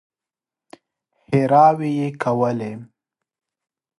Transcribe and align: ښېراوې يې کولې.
ښېراوې 1.23 1.89
يې 1.99 2.07
کولې. 2.21 2.71